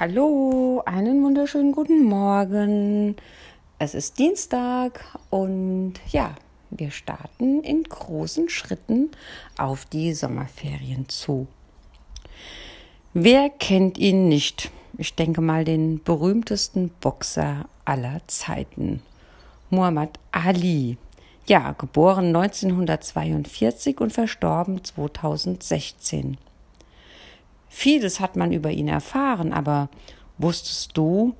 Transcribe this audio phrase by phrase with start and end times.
[0.00, 3.16] Hallo, einen wunderschönen guten Morgen.
[3.80, 6.36] Es ist Dienstag und ja,
[6.70, 9.10] wir starten in großen Schritten
[9.56, 11.48] auf die Sommerferien zu.
[13.12, 14.70] Wer kennt ihn nicht?
[14.98, 19.02] Ich denke mal den berühmtesten Boxer aller Zeiten,
[19.68, 20.96] Muhammad Ali.
[21.46, 26.36] Ja, geboren 1942 und verstorben 2016.
[27.68, 29.88] Vieles hat man über ihn erfahren, aber
[30.38, 31.34] wusstest du,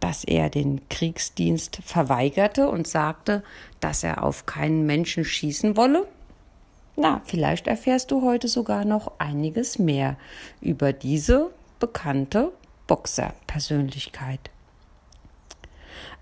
[0.00, 3.42] dass er den Kriegsdienst verweigerte und sagte,
[3.80, 6.06] dass er auf keinen Menschen schießen wolle?
[6.96, 10.16] Na, vielleicht erfährst du heute sogar noch einiges mehr
[10.60, 11.50] über diese
[11.80, 12.52] bekannte
[12.86, 14.50] Boxerpersönlichkeit.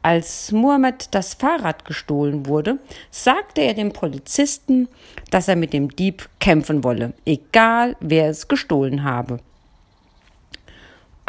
[0.01, 2.79] Als Muhammad das Fahrrad gestohlen wurde,
[3.11, 4.89] sagte er dem Polizisten,
[5.31, 9.39] dass er mit dem Dieb kämpfen wolle, egal wer es gestohlen habe.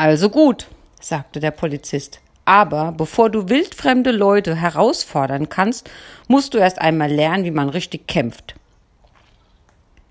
[0.04, 0.68] Also gut,
[1.00, 2.20] sagte der Polizist.
[2.44, 5.90] Aber bevor du wildfremde Leute herausfordern kannst,
[6.28, 8.54] musst du erst einmal lernen, wie man richtig kämpft.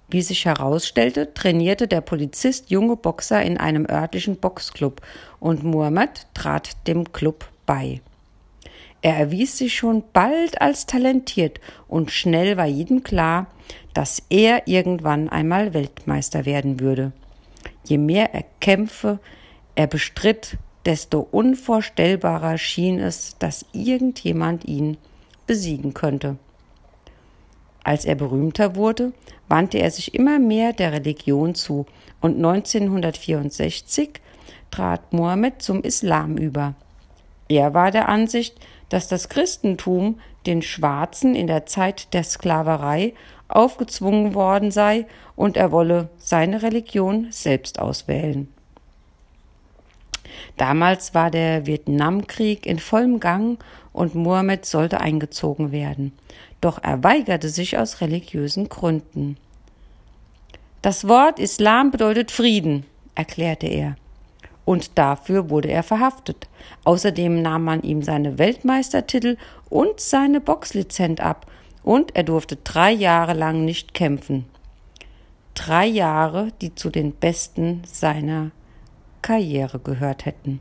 [0.09, 5.03] Wie sich herausstellte, trainierte der Polizist junge Boxer in einem örtlichen Boxclub
[5.41, 8.01] und Muhammad trat dem Club bei.
[9.03, 13.47] Er erwies sich schon bald als talentiert und schnell war jedem klar,
[13.93, 17.13] dass er irgendwann einmal Weltmeister werden würde.
[17.85, 19.19] Je mehr er kämpfe,
[19.75, 24.97] er bestritt, desto unvorstellbarer schien es, dass irgendjemand ihn
[25.47, 26.37] besiegen könnte.
[27.85, 29.13] Als er berühmter wurde,
[29.49, 31.87] wandte er sich immer mehr der Religion zu
[32.21, 34.21] und 1964
[34.71, 36.75] trat Mohammed zum Islam über.
[37.49, 38.57] Er war der Ansicht,
[38.89, 43.15] dass das Christentum den Schwarzen in der Zeit der Sklaverei
[43.49, 48.53] aufgezwungen worden sei und er wolle seine Religion selbst auswählen.
[50.57, 56.13] Damals war der Vietnamkrieg in vollem Gang und Mohammed sollte eingezogen werden.
[56.61, 59.37] Doch er weigerte sich aus religiösen Gründen.
[60.83, 62.85] Das Wort Islam bedeutet Frieden,
[63.15, 63.97] erklärte er.
[64.65, 66.49] Und dafür wurde er verhaftet.
[66.85, 69.37] Außerdem nahm man ihm seine Weltmeistertitel
[69.69, 71.47] und seine Boxlizenz ab,
[71.85, 74.45] und er durfte drei Jahre lang nicht kämpfen.
[75.55, 78.53] Drei Jahre, die zu den besten seiner
[79.23, 80.61] Karriere gehört hätten.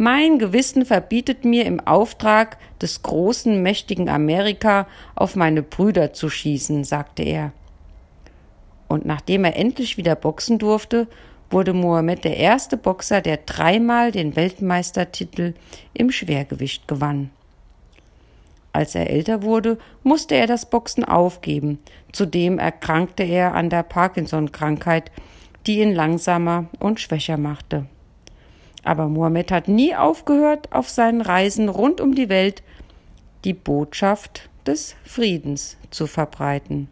[0.00, 6.84] Mein Gewissen verbietet mir im Auftrag des großen, mächtigen Amerika auf meine Brüder zu schießen,
[6.84, 7.52] sagte er.
[8.86, 11.08] Und nachdem er endlich wieder boxen durfte,
[11.50, 15.54] wurde Mohammed der erste Boxer, der dreimal den Weltmeistertitel
[15.94, 17.30] im Schwergewicht gewann.
[18.72, 21.78] Als er älter wurde, musste er das Boxen aufgeben.
[22.12, 25.10] Zudem erkrankte er an der Parkinson-Krankheit,
[25.66, 27.86] die ihn langsamer und schwächer machte.
[28.84, 32.62] Aber Mohammed hat nie aufgehört, auf seinen Reisen rund um die Welt
[33.44, 36.88] die Botschaft des Friedens zu verbreiten.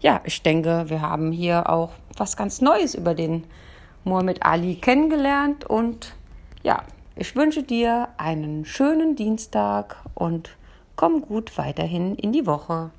[0.00, 3.44] Ja, ich denke, wir haben hier auch was ganz Neues über den
[4.04, 6.14] Muhammad Ali kennengelernt und
[6.62, 6.82] ja,
[7.16, 10.56] ich wünsche dir einen schönen Dienstag und
[10.96, 12.90] komm gut weiterhin in die Woche.